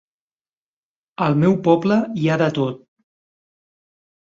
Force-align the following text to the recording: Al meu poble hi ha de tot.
Al 1.25 1.37
meu 1.43 1.59
poble 1.69 1.99
hi 2.23 2.25
ha 2.33 2.39
de 2.45 2.49
tot. 2.61 2.83